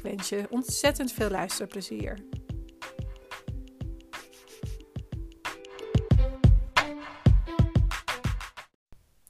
[0.00, 2.24] Ik wens je ontzettend veel luisterplezier.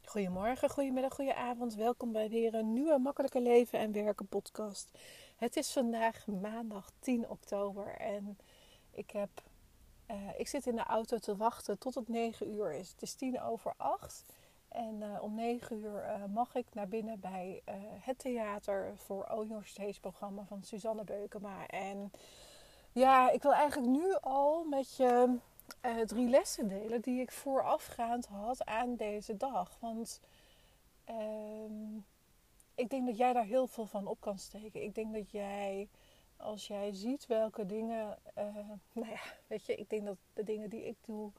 [0.04, 1.74] Goedemorgen, goedemiddag, goedenavond.
[1.74, 4.90] Welkom bij weer een nieuwe Makkelijke Leven en Werken podcast.
[5.36, 8.38] Het is vandaag maandag 10 oktober en
[8.90, 9.30] ik, heb,
[10.10, 12.90] uh, ik zit in de auto te wachten tot het 9 uur is.
[12.90, 14.24] Het is 10 over 8
[14.70, 19.44] en uh, om 9 uur uh, mag ik naar binnen bij uh, het theater voor
[19.48, 21.66] Your Stage programma van Suzanne Beukema.
[21.66, 22.12] En
[22.92, 25.38] ja, ik wil eigenlijk nu al met je
[26.06, 29.76] drie lessen delen die ik voorafgaand had aan deze dag.
[29.80, 30.20] Want
[31.04, 31.96] ehm,
[32.74, 34.82] ik denk dat jij daar heel veel van op kan steken.
[34.82, 35.88] Ik denk dat jij,
[36.36, 38.18] als jij ziet welke dingen,
[38.92, 41.32] nou ja, weet je, ik denk dat de dingen die ik doe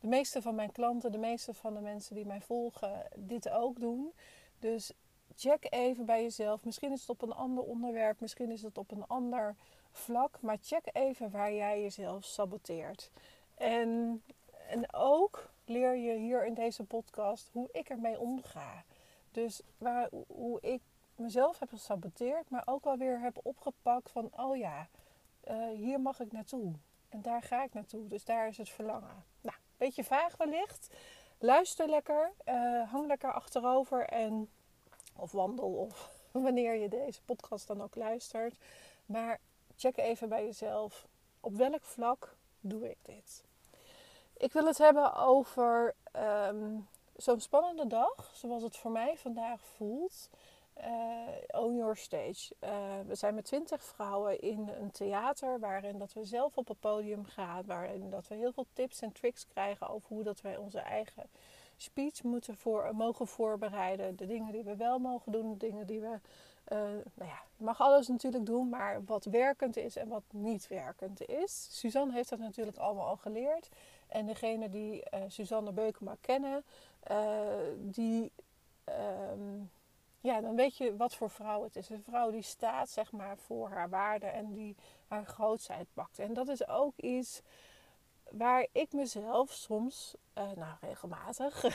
[0.00, 3.80] de meeste van mijn klanten, de meeste van de mensen die mij volgen, dit ook
[3.80, 4.12] doen.
[4.58, 4.92] Dus
[5.36, 6.64] check even bij jezelf.
[6.64, 9.56] Misschien is het op een ander onderwerp, misschien is het op een ander
[9.92, 10.40] vlak.
[10.40, 13.10] Maar check even waar jij jezelf saboteert.
[13.54, 14.22] En,
[14.68, 18.84] en ook leer je hier in deze podcast hoe ik ermee omga.
[19.30, 20.82] Dus waar, hoe ik
[21.16, 24.88] mezelf heb gesaboteerd, maar ook alweer heb opgepakt van: oh ja,
[25.50, 26.72] uh, hier mag ik naartoe.
[27.08, 28.08] En daar ga ik naartoe.
[28.08, 29.24] Dus daar is het verlangen.
[29.78, 30.88] Beetje vaag wellicht.
[31.38, 34.50] Luister lekker, uh, hang lekker achterover en
[35.16, 36.10] of wandel of
[36.44, 38.54] wanneer je deze podcast dan ook luistert.
[39.06, 39.40] Maar
[39.76, 41.06] check even bij jezelf
[41.40, 43.44] op welk vlak doe ik dit.
[44.36, 50.28] Ik wil het hebben over um, zo'n spannende dag, zoals het voor mij vandaag voelt
[50.84, 52.54] uh, Own Your Stage.
[52.60, 52.70] Uh,
[53.06, 57.24] we zijn met twintig vrouwen in een theater waarin dat we zelf op het podium
[57.24, 57.64] gaan.
[57.66, 61.22] Waarin dat we heel veel tips en tricks krijgen over hoe dat wij onze eigen
[61.76, 64.16] speech moeten voor, mogen voorbereiden.
[64.16, 66.18] De dingen die we wel mogen doen, de dingen die we...
[66.72, 66.78] Uh,
[67.14, 71.28] nou ja, je mag alles natuurlijk doen, maar wat werkend is en wat niet werkend
[71.28, 71.68] is.
[71.78, 73.68] Suzanne heeft dat natuurlijk allemaal al geleerd.
[74.08, 76.64] En degene die Suzanne Beukema kennen,
[77.76, 78.32] die...
[79.32, 79.70] Um,
[80.20, 81.88] ja, dan weet je wat voor vrouw het is.
[81.88, 84.76] Een vrouw die staat zeg maar voor haar waarde en die
[85.08, 86.18] haar grootheid pakt.
[86.18, 87.42] En dat is ook iets
[88.30, 91.70] waar ik mezelf soms, uh, nou regelmatig, uh,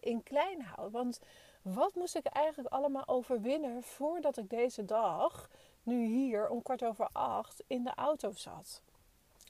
[0.12, 0.90] in klein hou.
[0.90, 1.20] Want
[1.62, 5.50] wat moest ik eigenlijk allemaal overwinnen voordat ik deze dag,
[5.82, 8.82] nu hier om kwart over acht, in de auto zat?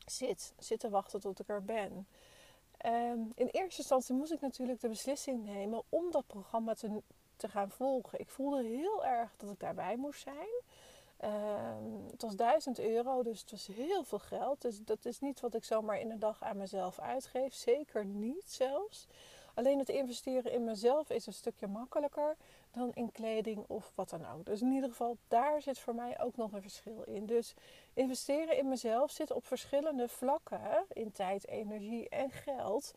[0.07, 2.07] Zit, zit te wachten tot ik er ben.
[2.87, 7.03] Um, in eerste instantie moest ik natuurlijk de beslissing nemen om dat programma te,
[7.41, 8.21] te gaan volgen.
[8.21, 10.63] Ik voelde heel erg dat ik daarbij moest zijn.
[11.25, 11.31] Uh,
[12.11, 14.63] het was 1000 euro, dus het was heel veel geld.
[14.63, 17.55] Dus dat is niet wat ik zomaar in een dag aan mezelf uitgeef.
[17.55, 19.07] Zeker niet zelfs.
[19.55, 22.37] Alleen het investeren in mezelf is een stukje makkelijker
[22.71, 24.47] dan in kleding of wat dan ook.
[24.47, 27.27] Dus in ieder geval, daar zit voor mij ook nog een verschil in.
[27.27, 27.55] Dus
[27.95, 32.95] investeren in mezelf zit op verschillende vlakken in tijd, energie en geld.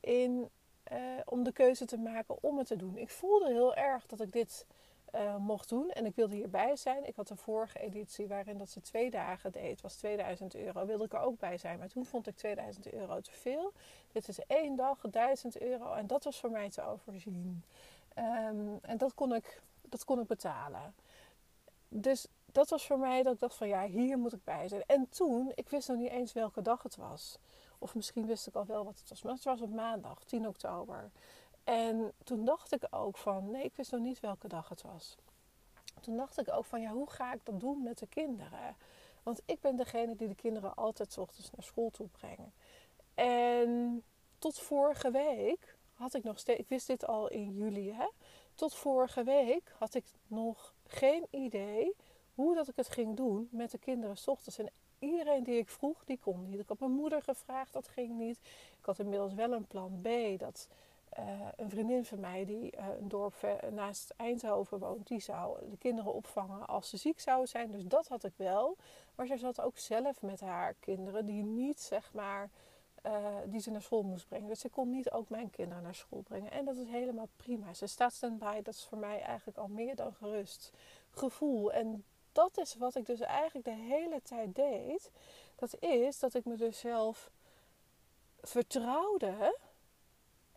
[0.00, 0.50] In
[0.92, 2.96] uh, om de keuze te maken om het te doen.
[2.96, 4.66] Ik voelde heel erg dat ik dit
[5.14, 7.06] uh, mocht doen en ik wilde hierbij zijn.
[7.06, 9.80] Ik had een vorige editie waarin dat ze twee dagen deed.
[9.80, 10.86] Was 2000 euro.
[10.86, 11.78] Wilde ik er ook bij zijn.
[11.78, 13.72] Maar toen vond ik 2000 euro te veel.
[14.12, 15.92] Dit is één dag, 1000 euro.
[15.92, 17.64] En dat was voor mij te overzien.
[18.18, 20.94] Um, en dat kon, ik, dat kon ik betalen.
[21.88, 24.82] Dus dat was voor mij dat ik dacht van ja, hier moet ik bij zijn.
[24.86, 27.38] En toen, ik wist nog niet eens welke dag het was.
[27.82, 29.22] Of misschien wist ik al wel wat het was.
[29.22, 31.10] Maar het was op maandag, 10 oktober.
[31.64, 35.16] En toen dacht ik ook van, nee, ik wist nog niet welke dag het was.
[36.00, 38.76] Toen dacht ik ook van, ja, hoe ga ik dat doen met de kinderen?
[39.22, 42.52] Want ik ben degene die de kinderen altijd ochtends naar school toe brengen.
[43.14, 44.02] En
[44.38, 48.08] tot vorige week had ik nog steeds, ik wist dit al in juli, hè?
[48.54, 51.96] Tot vorige week had ik nog geen idee
[52.34, 54.58] hoe dat ik het ging doen met de kinderen s ochtends.
[54.58, 54.70] En
[55.02, 56.60] iedereen die ik vroeg, die kon niet.
[56.60, 58.38] Ik had mijn moeder gevraagd, dat ging niet.
[58.78, 60.38] Ik had inmiddels wel een plan B.
[60.38, 60.68] Dat
[61.18, 61.24] uh,
[61.56, 63.34] een vriendin van mij, die uh, een dorp
[63.70, 67.70] naast Eindhoven woont, die zou de kinderen opvangen als ze ziek zouden zijn.
[67.70, 68.76] Dus dat had ik wel.
[69.14, 72.50] Maar ze zat ook zelf met haar kinderen, die niet zeg maar.
[73.06, 74.48] Uh, die ze naar school moest brengen.
[74.48, 76.50] Dus ze kon niet ook mijn kinderen naar school brengen.
[76.50, 77.74] En dat is helemaal prima.
[77.74, 78.62] Ze staat stand-by.
[78.62, 80.72] Dat is voor mij eigenlijk al meer dan gerust
[81.10, 81.72] gevoel.
[81.72, 85.10] En dat is wat ik dus eigenlijk de hele tijd deed.
[85.54, 87.30] Dat is dat ik me dus zelf
[88.40, 89.56] vertrouwde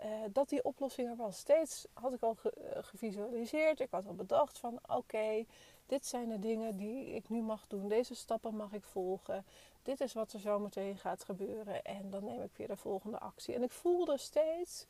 [0.04, 1.38] uh, dat die oplossing er was.
[1.38, 3.80] Steeds had ik al ge gevisualiseerd.
[3.80, 5.46] Ik had al bedacht van oké,
[5.86, 7.88] dit zijn de dingen die ik nu mag doen.
[7.88, 9.46] Deze stappen mag ik volgen.
[9.84, 11.84] Dit is wat er zo meteen gaat gebeuren.
[11.84, 13.56] En dan neem ik weer de volgende actie.
[13.56, 14.86] En ik voelde steeds,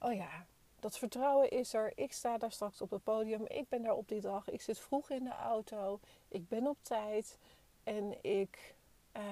[0.00, 0.46] oh ja,
[0.80, 1.92] dat vertrouwen is er.
[1.94, 3.44] Ik sta daar straks op het podium.
[3.46, 4.50] Ik ben daar op die dag.
[4.50, 6.00] Ik zit vroeg in de auto.
[6.28, 7.38] Ik ben op tijd.
[7.84, 8.76] En ik.
[9.16, 9.22] Uh,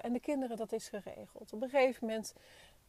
[0.00, 1.52] en de kinderen, dat is geregeld.
[1.52, 2.34] Op een gegeven moment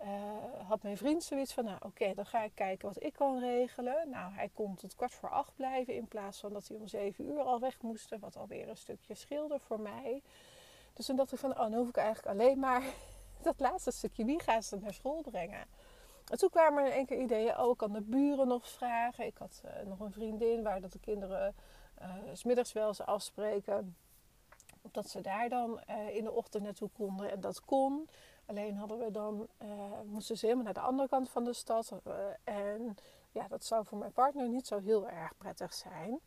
[0.02, 3.40] uh, had mijn vriend zoiets van: Nou, oké, dan ga ik kijken wat ik kan
[3.40, 4.10] regelen.
[4.10, 5.96] Nou, hij kon tot kwart voor acht blijven.
[5.96, 8.19] In plaats van dat hij om zeven uur al weg moest.
[8.19, 10.22] Wat alweer een stukje scheelde voor mij.
[10.94, 12.84] Dus toen dacht ik van: Oh, dan hoef ik eigenlijk alleen maar
[13.42, 14.25] dat laatste stukje.
[14.25, 15.66] Wie gaat ze naar school brengen?
[16.29, 19.25] En toen kwamen er in keer ideeën, oh, ik kan de buren nog vragen.
[19.25, 21.56] Ik had uh, nog een vriendin waar dat de kinderen
[22.01, 23.95] uh, smiddags wel eens afspreken.
[24.81, 27.31] Omdat ze daar dan uh, in de ochtend naartoe konden.
[27.31, 28.09] En dat kon.
[28.45, 29.47] Alleen hadden we dan,
[30.06, 31.94] moesten ze helemaal naar de andere kant van de stad.
[32.44, 32.95] en
[33.31, 36.19] ja, dat zou voor mijn partner niet zo heel erg prettig zijn.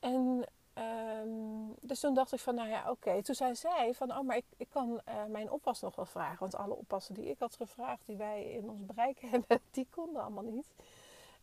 [0.00, 0.44] En
[0.78, 3.22] Um, dus toen dacht ik van, nou ja, oké.
[3.22, 6.38] Toen zei zij van, oh, maar ik, ik kan uh, mijn oppas nog wel vragen.
[6.38, 10.22] Want alle oppassen die ik had gevraagd, die wij in ons bereik hebben, die konden
[10.22, 10.66] allemaal niet.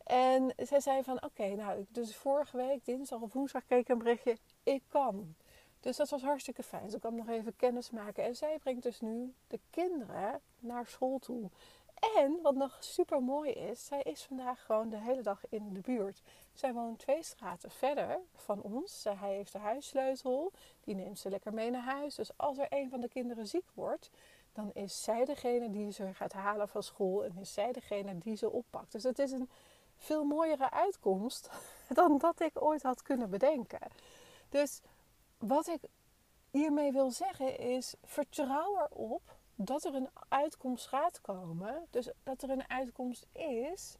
[0.04, 3.98] En zij zei van, oké, nou, dus vorige week, dinsdag of woensdag, kreeg ik een
[3.98, 5.34] berichtje, ik kan.
[5.80, 6.94] Dus dat was hartstikke fijn.
[6.94, 8.24] Ik kan nog even kennis maken.
[8.24, 11.50] En zij brengt dus nu de kinderen naar school toe.
[12.02, 15.80] En wat nog super mooi is, zij is vandaag gewoon de hele dag in de
[15.80, 16.22] buurt.
[16.52, 19.04] Zij woont twee straten verder van ons.
[19.04, 20.52] Hij heeft de huissleutel.
[20.80, 22.14] Die neemt ze lekker mee naar huis.
[22.14, 24.10] Dus als er een van de kinderen ziek wordt,
[24.52, 27.24] dan is zij degene die ze gaat halen van school.
[27.24, 28.92] En is zij degene die ze oppakt.
[28.92, 29.50] Dus het is een
[29.96, 31.50] veel mooiere uitkomst
[31.88, 33.88] dan dat ik ooit had kunnen bedenken.
[34.48, 34.80] Dus
[35.38, 35.80] wat ik
[36.50, 41.86] hiermee wil zeggen is: vertrouw erop dat er een uitkomst gaat komen.
[41.90, 43.96] Dus dat er een uitkomst is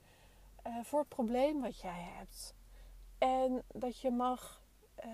[0.66, 2.54] uh, voor het probleem wat jij hebt.
[3.18, 4.62] En dat je mag
[5.04, 5.10] uh,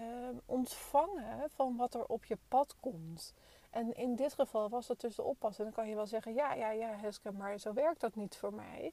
[0.46, 3.34] ontvangen van wat er op je pad komt.
[3.70, 5.58] En in dit geval was dat dus de oppas.
[5.58, 8.36] En dan kan je wel zeggen: ja, ja, ja, Heske, maar zo werkt dat niet
[8.36, 8.92] voor mij.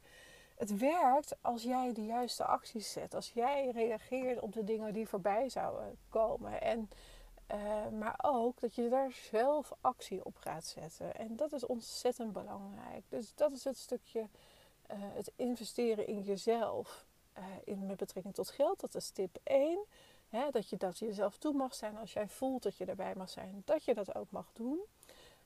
[0.55, 3.13] Het werkt als jij de juiste acties zet.
[3.13, 6.61] Als jij reageert op de dingen die voorbij zouden komen.
[6.61, 6.89] En
[7.51, 11.15] uh, maar ook dat je daar zelf actie op gaat zetten.
[11.15, 13.03] En dat is ontzettend belangrijk.
[13.09, 14.27] Dus dat is het stukje uh,
[14.99, 17.05] het investeren in jezelf.
[17.37, 18.79] Uh, in, met betrekking tot geld.
[18.79, 19.79] Dat is tip 1.
[20.29, 21.97] Hè, dat je dat jezelf toe mag zijn.
[21.97, 23.61] Als jij voelt dat je erbij mag zijn.
[23.65, 24.79] Dat je dat ook mag doen.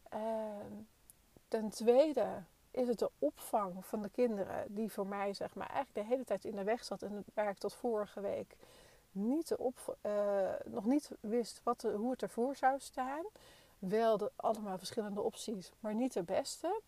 [0.10, 0.74] Ehm,
[1.48, 4.74] ten tweede is het de opvang van de kinderen.
[4.76, 7.02] Die voor mij zeg maar eigenlijk de hele tijd in de weg zat.
[7.02, 8.56] En waar ik tot vorige week
[9.12, 13.26] niet op, uh, nog niet wist wat hoe het ervoor zou staan.
[13.80, 16.82] Wel allemaal verschillende opties, maar niet de beste.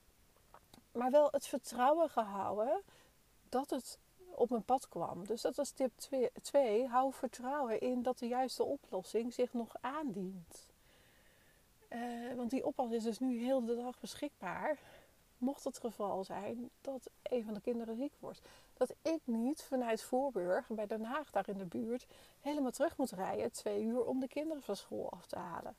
[0.91, 2.81] Maar wel het vertrouwen gehouden
[3.49, 3.99] dat het
[4.35, 5.25] op mijn pad kwam.
[5.25, 5.91] Dus dat was tip
[6.41, 6.87] 2.
[6.87, 10.67] Hou vertrouwen in dat de juiste oplossing zich nog aandient.
[11.89, 14.79] Uh, want die oppas is dus nu heel de dag beschikbaar
[15.41, 18.41] mocht het geval zijn dat een van de kinderen ziek wordt.
[18.81, 22.05] Dat ik niet vanuit Voorburg bij Den Haag daar in de buurt
[22.39, 25.75] helemaal terug moet rijden, twee uur, om de kinderen van school af te halen.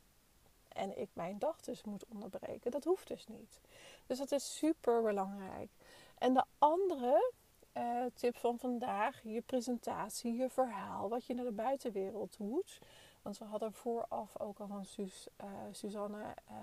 [0.68, 2.70] En ik mijn dag dus moet onderbreken.
[2.70, 3.60] Dat hoeft dus niet.
[4.06, 5.70] Dus dat is super belangrijk.
[6.18, 7.32] En de andere
[7.76, 12.78] uh, tip van vandaag, je presentatie, je verhaal, wat je naar de buitenwereld doet.
[13.22, 16.56] Want we hadden vooraf ook al van Suus, uh, Suzanne uh,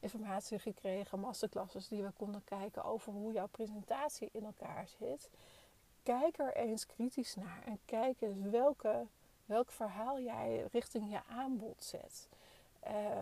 [0.00, 5.30] informatie gekregen, masterclasses die we konden kijken over hoe jouw presentatie in elkaar zit.
[6.02, 9.06] Kijk er eens kritisch naar en kijk eens welke,
[9.44, 12.28] welk verhaal jij richting je aanbod zet.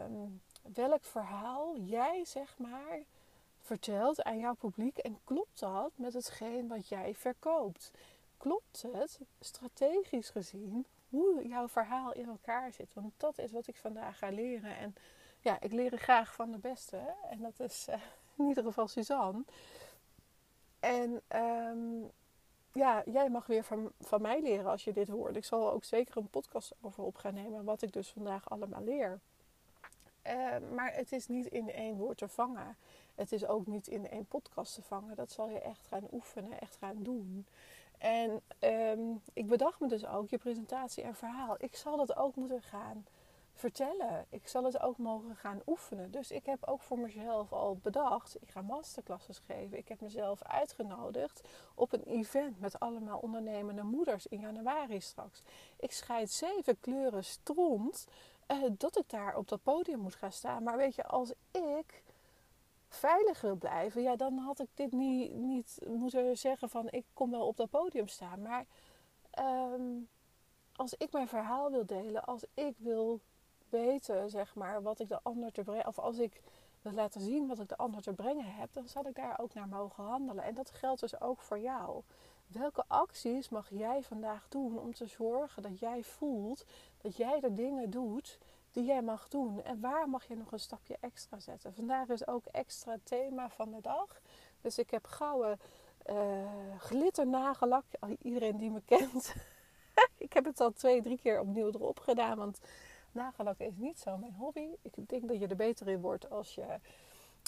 [0.04, 0.42] Um,
[0.74, 2.98] welk verhaal jij zeg maar
[3.62, 7.90] vertelt aan jouw publiek en klopt dat met hetgeen wat jij verkoopt?
[8.36, 12.94] Klopt het strategisch gezien hoe jouw verhaal in elkaar zit?
[12.94, 14.76] Want dat is wat ik vandaag ga leren.
[14.76, 14.94] En
[15.40, 17.14] ja, ik leer graag van de beste.
[17.30, 17.94] En dat is uh,
[18.36, 19.44] in ieder geval Suzanne.
[20.80, 22.10] En um,
[22.72, 25.36] ja, jij mag weer van, van mij leren als je dit hoort.
[25.36, 27.64] Ik zal ook zeker een podcast over op gaan nemen.
[27.64, 29.20] Wat ik dus vandaag allemaal leer.
[30.26, 32.76] Uh, maar het is niet in één woord te vangen.
[33.14, 35.16] Het is ook niet in één podcast te vangen.
[35.16, 37.46] Dat zal je echt gaan oefenen, echt gaan doen.
[37.98, 41.56] En um, ik bedacht me dus ook je presentatie en verhaal.
[41.58, 43.06] Ik zal dat ook moeten gaan
[43.60, 44.26] vertellen.
[44.30, 46.10] Ik zal het ook mogen gaan oefenen.
[46.10, 49.78] Dus ik heb ook voor mezelf al bedacht, ik ga masterclasses geven.
[49.78, 55.42] Ik heb mezelf uitgenodigd op een event met allemaal ondernemende moeders in januari straks.
[55.78, 58.06] Ik scheid zeven kleuren stront
[58.72, 60.62] dat ik daar op dat podium moet gaan staan.
[60.62, 62.02] Maar weet je, als ik
[62.88, 67.30] veilig wil blijven, ja, dan had ik dit niet, niet moeten zeggen van ik kom
[67.30, 68.42] wel op dat podium staan.
[68.42, 68.66] Maar
[69.30, 69.98] ehm,
[70.76, 73.20] als ik mijn verhaal wil delen, als ik wil
[73.70, 76.40] weten, zeg maar, wat ik de ander te brengen, of als ik
[76.82, 79.54] wil laten zien wat ik de ander te brengen heb, dan zal ik daar ook
[79.54, 80.44] naar mogen handelen.
[80.44, 82.02] En dat geldt dus ook voor jou.
[82.46, 86.64] Welke acties mag jij vandaag doen om te zorgen dat jij voelt
[87.02, 88.38] dat jij de dingen doet
[88.70, 89.62] die jij mag doen?
[89.64, 91.74] En waar mag je nog een stapje extra zetten?
[91.74, 94.20] Vandaag is ook extra thema van de dag.
[94.60, 95.60] Dus ik heb gouden
[96.06, 96.16] uh,
[96.78, 97.84] glitter nagellak.
[98.22, 99.34] Iedereen die me kent.
[100.26, 102.36] ik heb het al twee, drie keer opnieuw erop gedaan.
[102.36, 102.60] Want
[103.12, 104.68] nagellakken is niet zo mijn hobby.
[104.82, 106.66] Ik denk dat je er beter in wordt als je,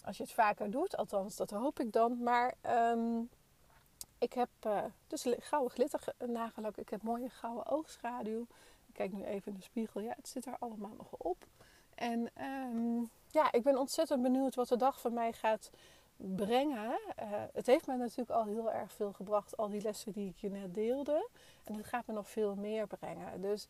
[0.05, 0.97] als je het vaker doet.
[0.97, 2.23] Althans, dat hoop ik dan.
[2.23, 2.55] Maar
[2.93, 3.31] um,
[4.19, 6.77] ik heb uh, dus gouden glitter nagellak.
[6.77, 8.47] Ik heb mooie gouden oogschaduw.
[8.87, 10.01] Ik kijk nu even in de spiegel.
[10.01, 11.47] Ja, het zit er allemaal nog op.
[11.95, 15.71] En um, ja, ik ben ontzettend benieuwd wat de dag van mij gaat
[16.17, 16.99] brengen.
[17.23, 20.37] Uh, het heeft mij natuurlijk al heel erg veel gebracht, al die lessen die ik
[20.37, 21.29] je net deelde.
[21.65, 23.41] En het gaat me nog veel meer brengen.
[23.41, 23.69] Dus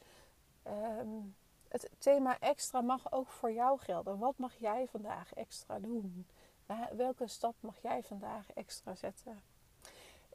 [0.67, 1.35] um,
[1.73, 4.19] het thema extra mag ook voor jou gelden.
[4.19, 6.27] Wat mag jij vandaag extra doen?
[6.93, 9.43] Welke stap mag jij vandaag extra zetten?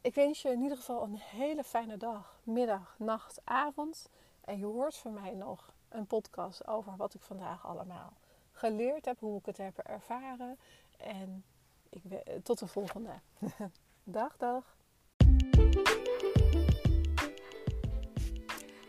[0.02, 4.10] Ik wens je in ieder geval een hele fijne dag, middag, nacht, avond.
[4.42, 8.14] En je hoort van mij nog een podcast over wat ik vandaag allemaal
[8.52, 10.60] geleerd heb, hoe ik het heb ervaren.
[10.98, 11.44] En
[11.90, 12.02] ik,
[12.44, 13.14] tot de volgende.
[14.04, 14.77] dag, dag.